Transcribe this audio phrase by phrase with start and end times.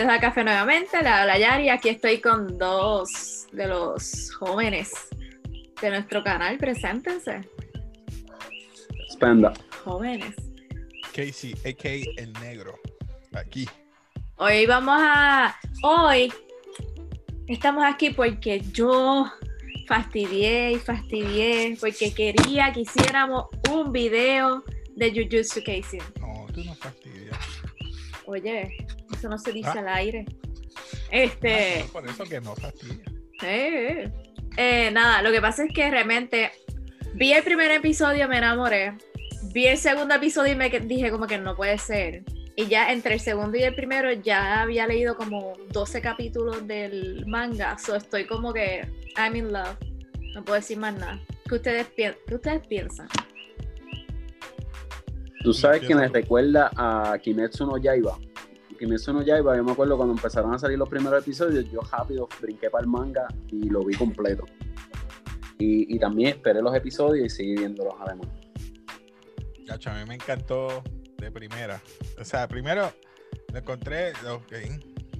[0.00, 4.92] bienvenidos a Café nuevamente, la habla Yari, aquí estoy con dos de los jóvenes
[5.82, 7.42] de nuestro canal, preséntense.
[9.10, 9.52] Spenda.
[9.84, 10.34] Jóvenes.
[11.14, 12.22] Casey, a.k.a.
[12.22, 12.78] El Negro,
[13.34, 13.68] aquí.
[14.36, 15.54] Hoy vamos a...
[15.82, 16.32] Hoy
[17.46, 19.30] estamos aquí porque yo
[19.86, 24.64] fastidié y fastidié, porque quería que hiciéramos un video
[24.96, 26.00] de Jujutsu Kaisen.
[26.20, 27.36] No, tú no fastidias.
[28.24, 29.78] Oye, eso no se dice Ah.
[29.80, 30.24] al aire.
[31.10, 31.82] Este...
[31.82, 33.04] Ah, por eso que no fastidia.
[33.42, 34.10] Eh,
[34.56, 36.50] eh, nada, lo que pasa es que realmente
[37.14, 38.94] vi el primer episodio, me enamoré.
[39.52, 42.22] Vi el segundo episodio y me dije como que no puede ser.
[42.56, 47.24] Y ya entre el segundo y el primero ya había leído como 12 capítulos del
[47.26, 47.78] manga.
[47.78, 49.76] So estoy como que I'm in love.
[50.34, 51.18] No puedo decir más nada.
[51.48, 53.08] ¿Qué ustedes, pi- qué ustedes piensan?
[55.42, 58.18] Tú sabes que me recuerda a Kimetsu no Yaiba.
[58.80, 62.26] Kimetsu no Yaiba, yo me acuerdo cuando empezaron a salir los primeros episodios, yo rápido
[62.40, 64.46] brinqué para el manga y lo vi completo.
[65.58, 68.26] Y, y también esperé los episodios y seguí viéndolos además.
[69.66, 70.82] Gacho, a mí me encantó
[71.18, 71.78] de primera.
[72.18, 72.90] O sea, primero
[73.52, 74.52] lo encontré, ok,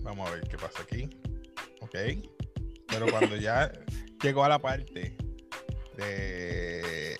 [0.01, 1.11] vamos a ver qué pasa aquí.
[1.83, 1.97] Ok.
[2.89, 3.71] Pero cuando ya
[4.23, 5.19] llegó a la parte
[5.99, 7.19] de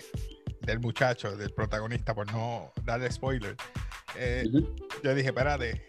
[0.61, 3.55] del muchacho, del protagonista, por no darle spoiler,
[4.15, 4.47] eh,
[5.03, 5.85] yo dije, espérate,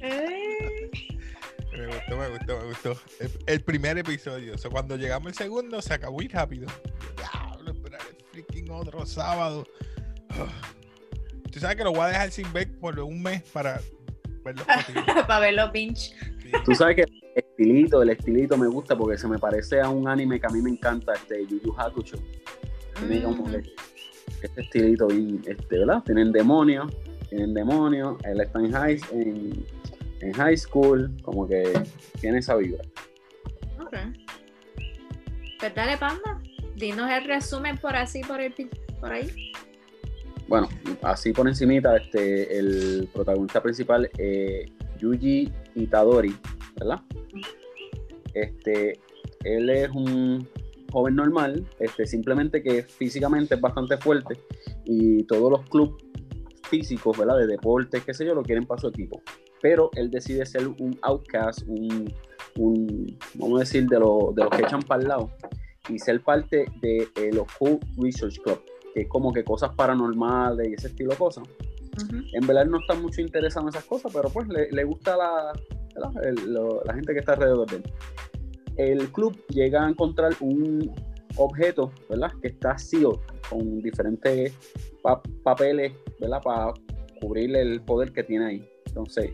[0.00, 2.96] Me gustó, me gustó, me gustó.
[3.20, 4.54] El, el primer episodio.
[4.54, 6.66] O sea, cuando llegamos al segundo, se acabó muy rápido.
[7.16, 9.66] Diablo, esperar el freaking otro sábado.
[11.50, 13.80] Tú sabes que lo voy a dejar sin ver por un mes para
[14.44, 14.64] verlo
[15.26, 16.14] para verlo pinch.
[16.42, 16.50] Sí.
[16.64, 20.08] Tú sabes que el estilito, el estilito me gusta porque se me parece a un
[20.08, 22.16] anime que a mí me encanta, este Yu Yu Hakusho.
[22.98, 23.52] Tiene como Ujú.
[23.52, 23.62] que
[24.42, 26.02] este estilito bien, este, ¿verdad?
[26.04, 26.92] Tienen demonios,
[27.28, 29.64] tienen demonios, él está en high, en,
[30.20, 31.72] en high school, como que
[32.20, 32.82] tiene esa vibra.
[33.80, 33.96] Ok.
[35.58, 36.40] Pues dale, panda.
[36.76, 38.54] Dinos el resumen por así, por, el,
[39.00, 39.52] por ahí.
[40.46, 40.68] Bueno,
[41.02, 46.34] así por encimita, este, el protagonista principal, eh, Yuji Itadori,
[46.76, 47.00] ¿verdad?
[48.32, 48.98] Este,
[49.44, 50.48] él es un
[50.90, 54.38] joven normal, este, simplemente que físicamente es bastante fuerte
[54.84, 56.02] y todos los clubes
[56.68, 57.38] físicos, ¿verdad?
[57.38, 59.20] De deportes, qué sé yo, lo quieren para su equipo.
[59.60, 62.12] Pero él decide ser un outcast, un,
[62.58, 65.30] un vamos a decir, de, lo- de los que echan para el lado
[65.88, 68.60] y ser parte de eh, los Cool Research Club,
[68.94, 71.44] que es como que cosas paranormales y ese estilo de cosas.
[72.04, 72.16] Ujú.
[72.34, 75.52] En verdad no está mucho interesado en esas cosas, pero pues le, le gusta la.
[76.22, 77.82] El- lo- la gente que está alrededor de él.
[78.76, 80.94] El club llega a encontrar un
[81.36, 82.30] objeto, ¿verdad?
[82.40, 83.16] Que está sealed
[83.50, 84.52] con diferentes
[85.02, 86.40] pa- papeles, ¿verdad?
[86.42, 86.72] Para
[87.20, 88.68] cubrir el poder que tiene ahí.
[88.86, 89.30] Entonces,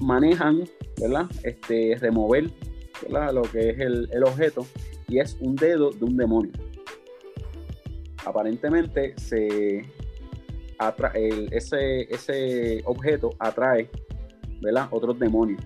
[0.00, 0.64] manejan,
[1.00, 1.26] ¿verdad?
[1.42, 2.50] Este, remover,
[3.02, 3.32] ¿verdad?
[3.32, 4.66] Lo que es el, el objeto
[5.08, 6.52] y es un dedo de un demonio.
[8.24, 9.84] Aparentemente se
[10.78, 13.88] atra- el- ese, ese objeto atrae,
[14.60, 14.88] ¿verdad?
[14.90, 15.62] Otros demonios.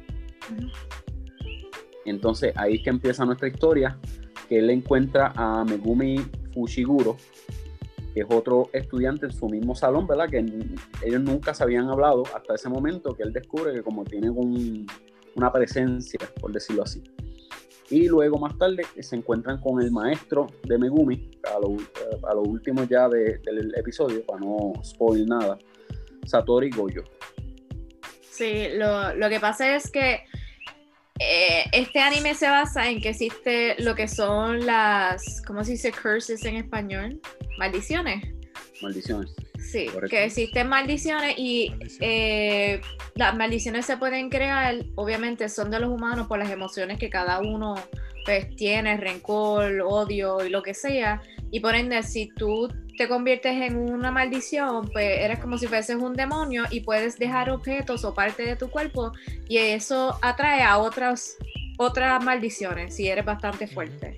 [2.05, 3.99] Entonces ahí es que empieza nuestra historia,
[4.49, 6.19] que él encuentra a Megumi
[6.53, 7.17] Fushiguro,
[8.15, 10.29] que es otro estudiante en su mismo salón, ¿verdad?
[10.29, 10.39] Que
[11.05, 14.87] ellos nunca se habían hablado hasta ese momento que él descubre que como tienen un-
[15.37, 17.03] una presencia, por decirlo así.
[17.89, 21.77] Y luego más tarde se encuentran con el maestro de Megumi, a lo,
[22.29, 25.59] a lo último ya de- del episodio, para no spoil nada,
[26.27, 27.03] Satori Goyo.
[28.31, 30.21] Sí, lo, lo que pasa es que
[31.19, 35.93] eh, este anime se basa en que existe lo que son las, ¿cómo se dice?
[35.93, 37.21] Curses en español.
[37.61, 38.25] Maldiciones.
[38.81, 39.31] Maldiciones.
[39.59, 40.09] Sí, Correcto.
[40.09, 41.99] que existen maldiciones y Maldiciones.
[42.01, 42.81] eh,
[43.15, 47.41] las maldiciones se pueden crear, obviamente son de los humanos por las emociones que cada
[47.41, 47.75] uno
[48.25, 51.21] pues, tiene, rencor, odio y lo que sea.
[51.51, 55.97] Y por ende, si tú te conviertes en una maldición, pues eres como si fueses
[55.97, 59.13] un demonio y puedes dejar objetos o parte de tu cuerpo
[59.49, 61.37] y eso atrae a otras,
[61.77, 64.17] otras maldiciones si eres bastante fuerte.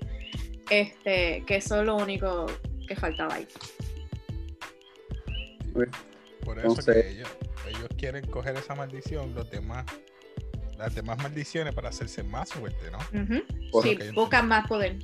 [0.69, 2.45] Este, que eso es lo único
[2.87, 3.47] que faltaba ahí.
[6.43, 7.29] Por eso que ellos,
[7.67, 9.85] ellos quieren coger esa maldición, los demás,
[10.77, 12.99] las demás maldiciones para hacerse más fuertes, ¿no?
[13.71, 14.97] Por Sí, buscan más poder.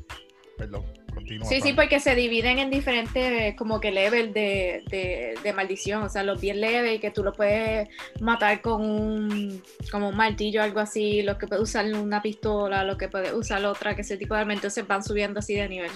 [0.57, 0.83] Perdón,
[1.13, 1.47] continúa.
[1.47, 6.03] Sí, sí, porque se dividen en diferentes como que level de, de, de maldición.
[6.03, 7.87] O sea, los bien leves y que tú lo puedes
[8.19, 12.83] matar con un, como un martillo o algo así, los que puedes usar una pistola,
[12.83, 14.53] los que puedes usar otra, que ese tipo de arma.
[14.53, 15.91] Entonces van subiendo así de nivel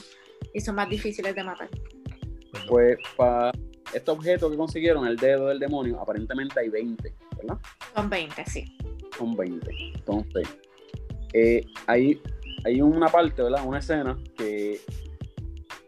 [0.54, 1.70] y son más difíciles de matar.
[2.68, 3.52] Pues para
[3.94, 7.58] este objeto que consiguieron, el dedo del demonio, aparentemente hay 20, ¿verdad?
[7.96, 8.78] Son 20, sí.
[9.18, 9.70] Son 20.
[9.96, 10.48] Entonces,
[11.34, 12.22] eh, hay,
[12.66, 13.66] hay una parte, ¿verdad?
[13.66, 14.80] Una escena que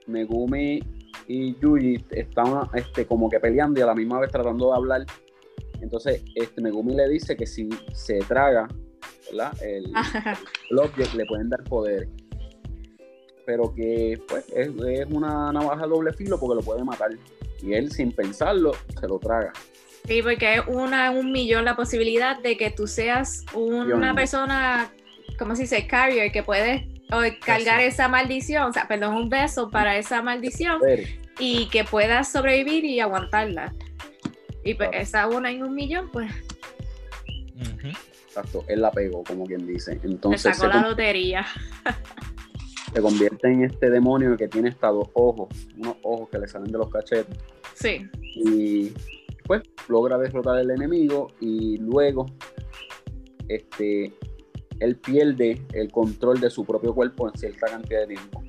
[0.07, 0.81] Megumi
[1.27, 5.05] y Yuji estaban este, como que peleando y a la misma vez tratando de hablar.
[5.81, 8.67] Entonces, este Megumi le dice que si se traga,
[9.29, 9.53] ¿verdad?
[9.61, 9.85] El,
[10.71, 12.07] el object le pueden dar poder.
[13.45, 17.11] Pero que pues es, es una navaja doble filo porque lo puede matar.
[17.61, 19.53] Y él sin pensarlo se lo traga.
[20.07, 24.91] Sí, porque es una en un millón la posibilidad de que tú seas una persona,
[25.39, 25.87] ¿cómo se dice?
[25.87, 26.83] Carrier, que puedes
[27.43, 30.79] cargar esa maldición, o sea, perdón, un beso para esa maldición
[31.39, 33.73] y que puedas sobrevivir y aguantarla.
[34.63, 35.03] Y pues Claro.
[35.03, 36.31] esa una en un millón, pues.
[38.27, 39.99] Exacto, él la pegó, como quien dice.
[40.03, 41.45] me Entonces sacó se, la lotería.
[42.93, 46.71] se convierte en este demonio que tiene hasta dos ojos, unos ojos que le salen
[46.71, 47.37] de los cachetes.
[47.73, 48.91] Sí, y
[49.45, 52.25] pues logra derrotar al enemigo y luego
[53.47, 54.13] este
[54.79, 58.43] él pierde el control de su propio cuerpo en cierta cantidad de tiempo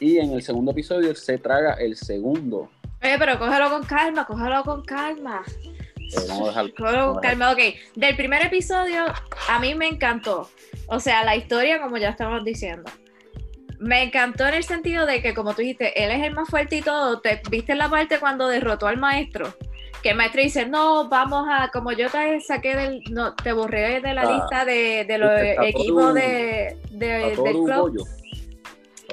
[0.00, 2.68] y en el segundo episodio se traga el segundo
[3.02, 5.42] Oye, pero cógelo con calma, cógelo con calma.
[5.96, 7.52] eh, vamos a dejar Cógelo con calma.
[7.52, 7.58] Ok,
[7.94, 9.04] del primer episodio
[9.48, 10.50] a mí me encantó.
[10.88, 12.90] O sea, la historia, como ya estamos diciendo.
[13.78, 16.76] Me encantó en el sentido de que, como tú dijiste, él es el más fuerte
[16.76, 17.20] y todo.
[17.20, 19.54] Te viste la parte cuando derrotó al maestro.
[20.02, 24.00] Que el maestro dice, no, vamos a, como yo te saqué del, no, te borré
[24.00, 25.30] de la Ah, lista de, de los
[25.66, 28.06] equipos de, del club.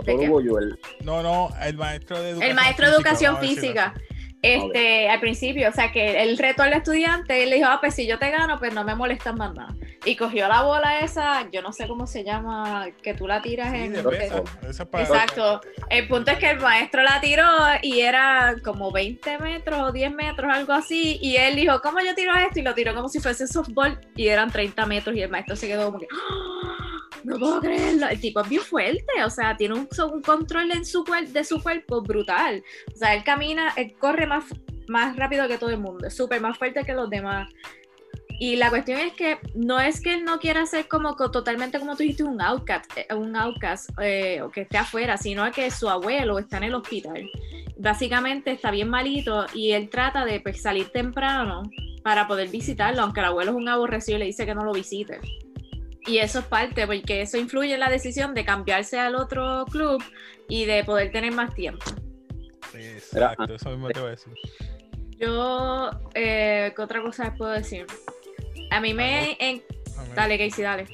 [0.06, 3.94] el, No, no, el maestro de educación El maestro de educación física.
[4.42, 7.96] Este, al principio, o sea que el reto al estudiante, él le dijo, ah, pues
[7.96, 9.74] si yo te gano, pues no me molestas más nada.
[10.06, 13.72] Y cogió la bola esa, yo no sé cómo se llama, que tú la tiras
[13.72, 13.94] Sí, en...
[13.94, 14.44] peso.
[14.62, 15.62] Eso es para- Exacto.
[15.90, 17.44] El punto es que el maestro la tiró
[17.81, 21.18] y era como 20 metros o 10 metros, algo así.
[21.22, 22.60] Y él dijo, ¿cómo yo tiro esto?
[22.60, 25.68] Y lo tiró como si fuese softball y eran 30 metros y el maestro se
[25.68, 26.78] quedó como que, "¡Ah!
[27.24, 28.07] no puedo creerlo.
[28.07, 31.44] El tipo es bien fuerte, o sea, tiene un, un control en su cuer- de
[31.44, 32.63] su cuerpo brutal.
[32.94, 34.46] O sea, él camina, él corre más,
[34.88, 37.50] más rápido que todo el mundo, es súper más fuerte que los demás.
[38.40, 41.80] Y la cuestión es que no es que él no quiera ser como co- totalmente
[41.80, 45.72] como tú dijiste, un outcast, eh, un outcast eh, o que esté afuera, sino que
[45.72, 47.30] su abuelo está en el hospital.
[47.78, 51.64] Básicamente está bien malito y él trata de pues, salir temprano
[52.04, 54.74] para poder visitarlo, aunque el abuelo es un aborrecido y le dice que no lo
[54.74, 55.20] visite.
[56.06, 60.04] Y eso es parte, porque eso influye en la decisión de cambiarse al otro club
[60.48, 61.84] y de poder tener más tiempo.
[62.74, 64.34] Exacto, eso mismo te voy a decir.
[65.18, 67.88] Yo, eh, ¿qué otra cosa les puedo decir?
[68.75, 69.38] A mí me...
[69.39, 69.63] en-
[69.98, 70.86] A mí- Dale, Casey, dale.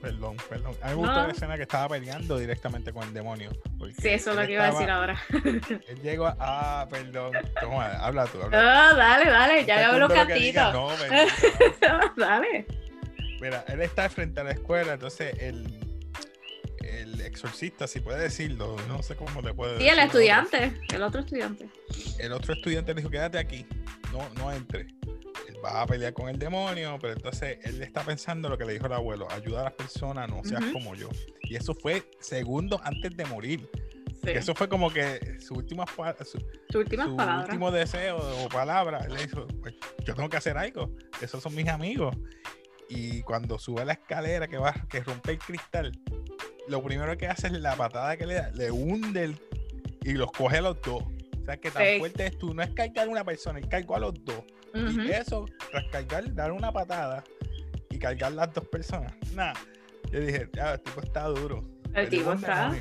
[0.00, 0.74] Perdón, perdón.
[0.80, 1.08] A mí me No.
[1.08, 3.50] gustó la escena que estaba peleando directamente con el demonio.
[4.00, 5.22] Sí, eso es lo que iba a decir ahora.
[5.88, 6.36] Él llegó a.
[6.40, 7.32] Ah, perdón.
[7.60, 8.40] Toma, habla tú.
[8.42, 8.62] Habla.
[8.62, 11.00] No, dale, dale, ya Está veo los con lo que digas, cantitos.
[11.00, 12.14] No, bendito.
[12.16, 12.66] dale.
[13.42, 15.66] Mira, él está frente a la escuela, entonces el,
[16.82, 21.20] el exorcista, si puede decirlo, no sé cómo te puede Sí, el estudiante, el otro
[21.20, 21.68] estudiante.
[22.18, 23.66] El otro estudiante le dijo, quédate aquí,
[24.12, 24.86] no, no entre.
[25.64, 28.86] Va a pelear con el demonio, pero entonces él está pensando lo que le dijo
[28.86, 31.08] el abuelo, ayuda a las personas, no seas como yo.
[31.42, 33.68] Y eso fue segundos antes de morir.
[34.24, 34.30] Sí.
[34.30, 36.38] Eso fue como que su última su,
[36.70, 38.98] su último deseo o palabra.
[39.06, 39.74] Él le dijo, "Pues,
[40.04, 40.90] yo tengo que hacer algo.
[41.22, 42.14] Esos son mis amigos.
[42.88, 45.92] Y cuando sube a la escalera que va, que rompe el cristal,
[46.68, 49.40] lo primero que hace es la patada que le da, le hunde el-
[50.02, 51.02] y los coge a los dos.
[51.40, 51.98] O sea que tan Sí.
[51.98, 54.42] fuerte es tú, no es cargar a una persona, es cargar a los dos.
[54.74, 57.24] Y eso, tras cargar, dar una patada
[57.90, 59.12] y cargar las dos personas.
[59.34, 59.54] Nada.
[60.10, 61.64] Yo dije, ya, el tipo está duro.
[61.94, 62.72] El tipo está.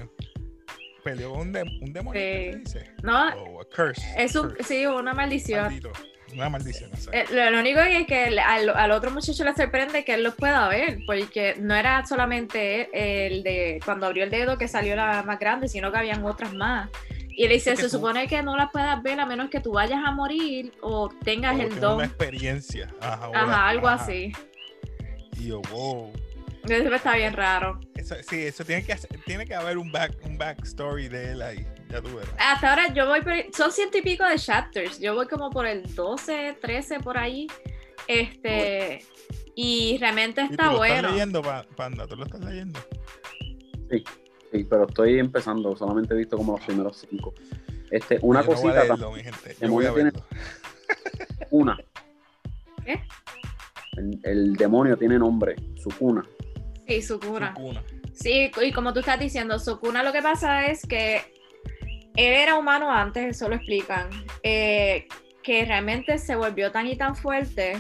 [1.03, 2.91] Peleó con un, dem- un demonio, ¿qué se dice?
[3.03, 4.01] No, O a curse.
[4.17, 4.63] es un, curse.
[4.63, 5.63] sí, una maldición.
[5.65, 5.91] Maldito.
[6.33, 6.91] Una maldición.
[7.11, 10.67] Eh, Lo, único es que al, al otro muchacho le sorprende que él los pueda
[10.67, 15.39] ver, porque no era solamente el de cuando abrió el dedo que salió la más
[15.39, 16.89] grande, sino que habían otras más.
[17.39, 19.71] Y él dice, se tú- supone que no las puedas ver a menos que tú
[19.71, 21.95] vayas a morir o tengas el don.
[21.95, 22.93] Una experiencia.
[22.99, 24.03] Ajá, algo ajá.
[24.03, 24.33] así.
[25.39, 26.11] Y yo, wow.
[26.67, 27.79] Eso está bien raro.
[27.95, 31.41] Eso, sí, eso tiene que, hacer- tiene que haber un back, un backstory de él
[31.41, 31.65] ahí.
[31.87, 32.29] Ya tú verás.
[32.37, 34.99] Hasta ahora yo voy por, son ciento y pico de chapters.
[34.99, 37.47] Yo voy como por el 12, 13 por ahí.
[38.05, 39.05] Este,
[39.55, 40.95] y realmente ¿Y tú está lo bueno.
[40.95, 42.05] estás leyendo, Pa- Panda?
[42.05, 42.81] ¿Tú lo estás leyendo?
[43.89, 44.03] Sí,
[44.51, 47.33] sí, pero estoy empezando, solamente he visto como los primeros cinco.
[47.91, 49.55] Este, una Yo no voy a cosita, leerlo, mi gente.
[49.59, 51.47] Yo voy a demonio tiene- verlo.
[51.51, 51.77] una.
[52.85, 53.01] ¿Qué?
[53.97, 56.23] El, el demonio tiene nombre, su cuna.
[56.87, 57.53] Sí, Sukuna.
[57.55, 57.83] Su cuna.
[58.13, 61.17] Sí, y como tú estás diciendo, Sukuna lo que pasa es que
[62.15, 64.09] él era humano antes, eso lo explican,
[64.43, 65.07] eh,
[65.43, 67.77] que realmente se volvió tan y tan fuerte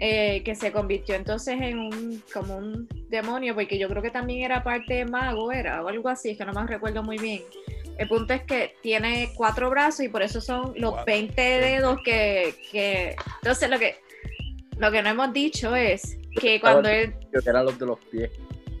[0.00, 4.42] eh, que se convirtió entonces en un como un demonio, porque yo creo que también
[4.42, 7.42] era parte de mago, era, o algo así, es que no me recuerdo muy bien.
[7.96, 11.98] El punto es que tiene cuatro brazos y por eso son los Cuatro, 20 dedos
[12.04, 13.14] que, que...
[13.40, 13.96] Entonces lo que,
[14.78, 17.14] lo que no hemos dicho es que cuando él...
[17.32, 18.30] Yo que eran los de los pies.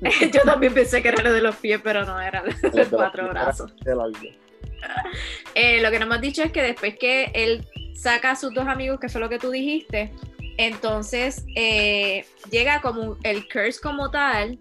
[0.32, 2.72] yo también pensé que era lo de los pies, pero no, era de Los los
[2.72, 3.72] de los cuatro brazos.
[3.84, 4.36] eran.
[5.54, 8.66] Eh, lo que no hemos dicho es que después que él saca a sus dos
[8.66, 10.12] amigos, que fue lo que tú dijiste,
[10.56, 14.58] entonces eh, llega como el curse como tal,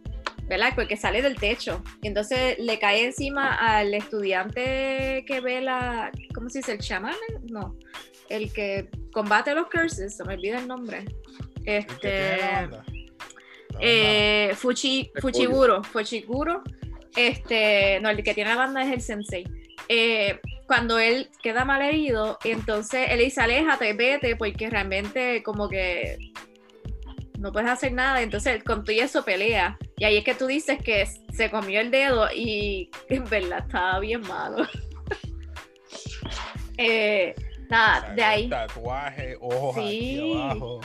[0.47, 0.73] ¿verdad?
[0.75, 1.83] Porque sale del techo.
[2.01, 6.73] Y entonces le cae encima al estudiante que ve la, ¿cómo se dice?
[6.73, 7.15] ¿El chamán?
[7.50, 7.77] No,
[8.29, 11.05] el que combate los curses, se me olvida el nombre.
[11.65, 12.38] El la Este.
[12.38, 12.83] La
[13.79, 16.63] eh, Fuchi, Fuchiguro, Fuchiguro,
[17.15, 19.43] este, no, el que tiene la banda es el sensei.
[19.89, 20.39] Eh,
[20.73, 26.17] cuando él queda mal herido, entonces él dice, aléjate, vete, porque realmente como que
[27.37, 29.77] no puedes hacer nada, entonces con todo y eso pelea.
[29.97, 33.99] Y ahí es que tú dices que se comió el dedo y en verdad estaba
[33.99, 34.65] bien malo.
[36.79, 37.35] Eh,
[37.69, 38.49] nada, de ahí.
[38.49, 40.17] Tatuaje, ojos Sí.
[40.17, 40.81] aquí abajo.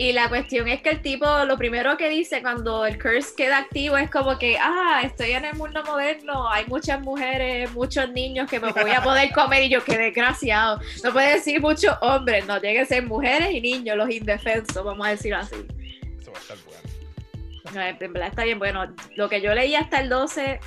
[0.00, 3.58] Y la cuestión es que el tipo, lo primero que dice cuando el curse queda
[3.58, 8.48] activo es como que, ah, estoy en el mundo moderno, hay muchas mujeres, muchos niños
[8.48, 10.80] que me voy a poder comer y yo qué desgraciado.
[11.02, 15.04] No puede decir muchos hombres, no, tiene que ser mujeres y niños, los indefensos, vamos
[15.04, 15.56] a decir así.
[16.16, 16.80] Eso va a estar bueno.
[17.74, 18.94] No, en verdad está bien bueno.
[19.16, 20.60] Lo que yo leí hasta el 12,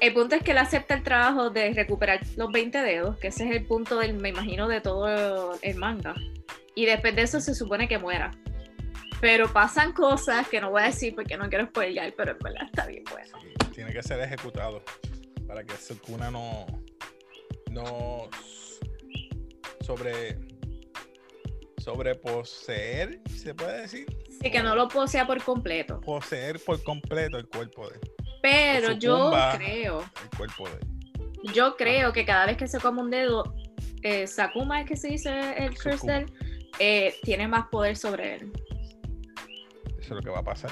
[0.00, 3.48] el punto es que él acepta el trabajo de recuperar los 20 dedos, que ese
[3.48, 6.14] es el punto del, me imagino, de todo el manga.
[6.78, 8.30] Y después de eso se supone que muera.
[9.20, 12.62] Pero pasan cosas que no voy a decir porque no quiero spoilear, pero en verdad
[12.66, 13.36] está bien bueno.
[13.42, 14.84] Sí, tiene que ser ejecutado
[15.48, 16.66] para que Sukuna no
[17.72, 18.30] no
[19.80, 20.38] sobre
[21.78, 24.06] sobre poseer se puede decir
[24.40, 26.00] Así que no lo posea por completo.
[26.00, 31.52] poseer por completo el cuerpo de él, Pero yo creo, el cuerpo de él.
[31.52, 33.52] yo creo que cada vez que se come un dedo,
[34.02, 36.26] eh, Sakuma es que se dice el curse
[36.78, 38.52] eh, tiene más poder sobre él.
[39.98, 40.70] eso es lo que va a pasar.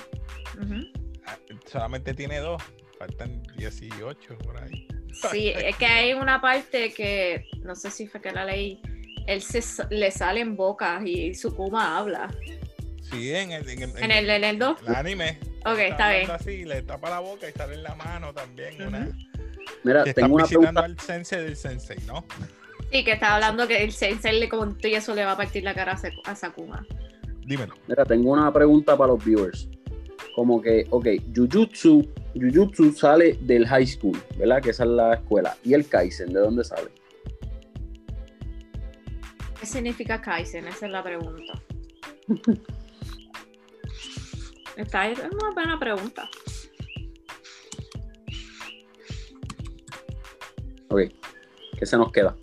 [1.26, 1.36] Ah,
[1.66, 2.62] solamente tiene dos
[2.98, 4.86] faltan 18 por ahí
[5.30, 8.80] Sí, es que hay una parte que no sé si fue que la leí.
[9.26, 12.30] Él se, le salen bocas y Sukuma habla.
[13.02, 14.78] sí en el en el, En el, en el 2.
[14.86, 16.30] el anime Ok, está bien.
[16.30, 19.08] así le tapa la boca y sale en la mano también una.
[19.82, 20.84] Mira, que tengo una pregunta.
[20.84, 22.24] al sensei del sensei ¿no?
[22.90, 25.64] Sí, que está hablando que el sensei le contó y eso le va a partir
[25.64, 26.86] la cara a Sakuma.
[27.44, 29.68] dímelo Mira, tengo una pregunta para los viewers.
[30.34, 34.62] Como que, ok, Jujutsu, Jujutsu sale del high school, ¿verdad?
[34.62, 35.56] Que esa es la escuela.
[35.64, 36.90] ¿Y el Kaizen, de dónde sale?
[39.58, 40.68] ¿Qué significa Kaizen?
[40.68, 41.52] Esa es la pregunta.
[44.76, 46.28] Esta es una buena pregunta.
[50.88, 51.00] Ok,
[51.78, 52.36] ¿qué se nos queda?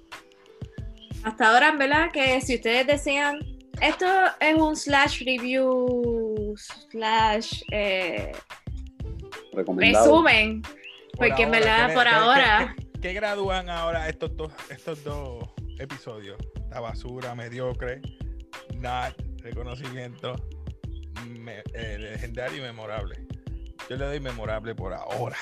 [1.24, 3.39] Hasta ahora, en verdad, que si ustedes desean,
[3.82, 4.06] esto
[4.39, 8.32] es un slash review, slash eh,
[9.53, 14.51] resumen, Por porque en verdad, ¿qué- por qué- ahora, ¿Qué, qué gradúan ahora estos dos,
[14.70, 15.50] estos dos
[15.80, 16.38] episodios?
[16.70, 18.01] La basura, mediocre,
[18.75, 20.36] nada, reconocimiento,
[21.27, 23.15] me- eh, legendario y memorable.
[23.89, 25.38] Yo le doy memorable por ahora.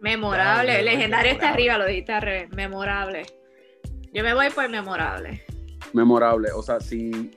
[0.00, 3.26] memorable, legendario está arriba, lo dijiste al revés, memorable.
[4.16, 5.42] Yo me voy por memorable.
[5.92, 6.50] Memorable.
[6.52, 7.32] O sea, si,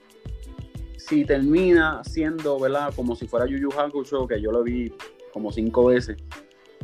[0.96, 2.94] si termina siendo, ¿verdad?
[2.96, 4.90] Como si fuera Yu Yu Hakusho, que yo lo vi
[5.34, 6.16] como cinco veces,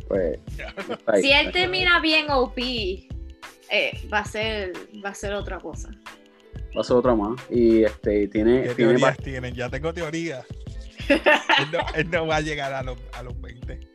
[0.06, 0.38] pues.
[1.06, 1.22] ahí.
[1.22, 3.08] Si él termina bien OP, eh,
[4.12, 5.88] va a ser, va a ser otra cosa.
[6.76, 7.40] Va a ser otra más.
[7.48, 8.64] Y este, tiene.
[8.64, 9.54] ¿Qué tiene teorías tienen?
[9.54, 10.44] Ya tengo teorías.
[11.08, 11.18] él,
[11.72, 13.72] no, él no va a llegar a los, a los 20.
[13.72, 13.86] Algo va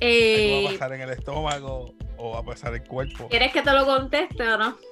[0.00, 3.28] Eh, pasar en el estómago o va a pasar el cuerpo.
[3.28, 4.87] ¿Quieres que te lo conteste o no?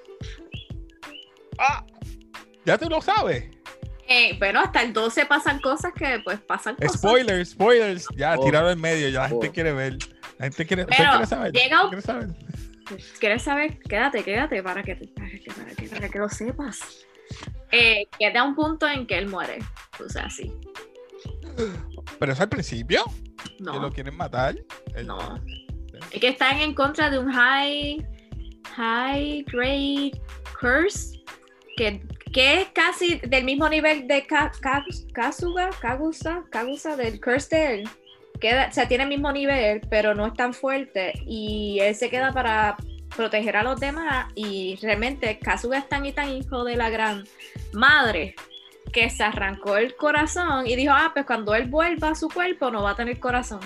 [1.58, 1.84] ¡Ah!
[2.64, 3.44] Ya tú lo sabes.
[4.08, 6.98] Eh, bueno, hasta el 12 pasan cosas que pues pasan cosas.
[7.00, 8.06] Spoilers, spoilers.
[8.16, 8.44] Ya, Oh.
[8.44, 9.08] tirado en medio.
[9.08, 9.52] Ya la gente Oh.
[9.52, 9.96] quiere ver.
[10.38, 11.52] La gente quiere, ¿usted Pero quiere saber.
[11.52, 12.28] llega un- ¿Quiere saber?
[13.18, 13.78] ¿Quieres saber?
[13.80, 16.78] Quédate, quédate para que, para que, para que, para que lo sepas.
[17.72, 19.58] Eh, queda un punto en que él muere.
[20.04, 20.52] O sea, sí.
[22.18, 23.02] Pero eso al principio.
[23.58, 24.54] Que No, lo quieren matar.
[24.94, 25.40] El- no.
[26.12, 28.06] Es que están en contra de un high,
[28.76, 30.12] high grade
[30.60, 31.18] curse
[31.76, 32.00] que,
[32.34, 37.84] es casi del mismo nivel de Ka- Ka- Kazuga, Kagusa, Kagusa, del curse.
[38.40, 41.12] Queda, o sea, tiene el mismo nivel, pero no es tan fuerte.
[41.26, 42.76] Y él se queda para
[43.14, 44.30] proteger a los demás.
[44.34, 47.24] Y realmente Kazuga es tan y tan hijo de la gran
[47.72, 48.34] madre
[48.92, 52.70] que se arrancó el corazón y dijo, ah, pues cuando él vuelva a su cuerpo
[52.70, 53.60] no va a tener corazón.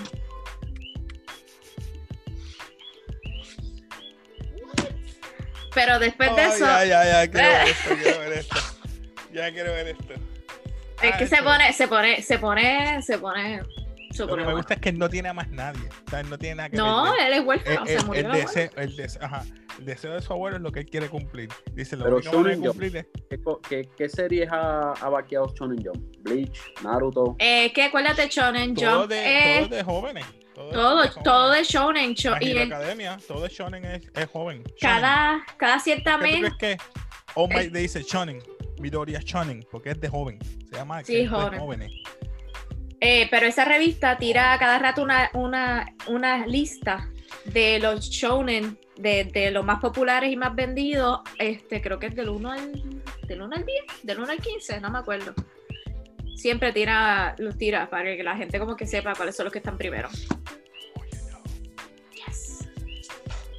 [5.73, 8.55] Pero después de Ay, eso, Ya, ya, ya, quiero ver esto, quiero ver esto.
[9.33, 10.13] Ya quiero ver esto.
[10.13, 13.61] es Ah, que se pone, se pone, se pone, se pone,
[14.11, 15.87] se Lo que me gusta es que él no tiene a más nadie.
[16.05, 16.85] O sea, él no tiene nada que ver.
[16.85, 18.45] No, Él- él es el, huérfano, se el- murió el abuela.
[18.45, 19.43] deseo, el, deseo, ajá,
[19.79, 21.47] el deseo de su abuelo es lo que él quiere cumplir.
[21.73, 22.67] Dice, lo Pero único que Jump.
[22.67, 26.17] cumplir es ¿Qué, qué, qué series ha, ha vaqueado Shonen Jump?
[26.19, 27.37] Bleach, Naruto.
[27.39, 30.25] Eh, que acuérdate, Shonen todo Jump de, es todo de jóvenes.
[30.53, 31.23] Todo, de todo, jóvenes.
[31.23, 32.13] todo de Shonen.
[32.13, 34.63] Sho- My y el- Academia, todo de shonen es, es joven.
[34.63, 34.75] Shonen.
[34.79, 36.83] cada, cada cierta ¿Qué tú mes, crees que
[37.35, 38.39] All Es- Might dice shonen?
[38.79, 40.39] Midoriya shonen, porque es de joven.
[40.69, 41.59] Se llama Sí, es joven.
[41.59, 41.91] jóvenes.
[42.99, 47.09] eh, pero esa revista tira cada rato una, una, una lista
[47.45, 51.21] de los shonen, de, de los más populares y más vendidos.
[51.39, 52.71] Este, creo que es del 1 al,
[53.27, 55.33] del 1 al 10, del 1 al 15, no me acuerdo.
[56.35, 59.59] Siempre tira, los tira para que la gente como que sepa cuáles son los que
[59.59, 60.09] están primero.
[62.25, 62.67] Yes.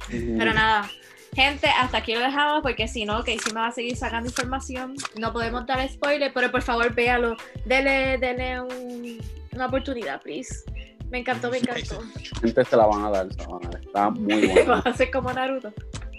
[0.09, 0.89] Pero nada,
[1.33, 4.95] gente, hasta aquí lo dejamos porque si no, Casey me va a seguir sacando información.
[5.17, 7.37] No podemos dar spoiler, pero por favor véalo.
[7.65, 9.19] Dele, dele un-
[9.53, 10.63] una oportunidad, please.
[11.09, 12.01] Me encantó, me encantó.
[12.41, 13.81] Gente se la van a dar, se la van a dar.
[13.81, 14.81] Está muy Va bueno.
[14.83, 15.73] a ser como Naruto.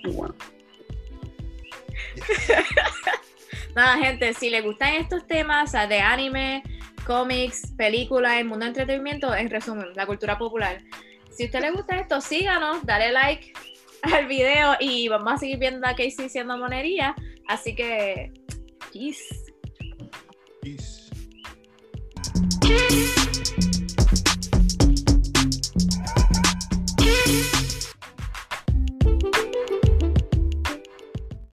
[0.05, 0.35] muy bueno.
[3.75, 6.63] Nada, gente, si les gustan estos temas de anime,
[7.07, 10.83] cómics, películas, el mundo del entretenimiento, en resumen, la cultura popular.
[11.31, 13.53] Si a usted le gusta esto, síganos, dale like
[14.03, 17.15] al video y vamos a seguir viendo a Casey haciendo monería.
[17.49, 18.33] Así que,
[18.93, 19.25] peace.
[22.61, 23.24] Peace.